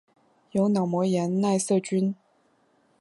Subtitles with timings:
[0.53, 2.15] 由脑膜炎奈瑟菌。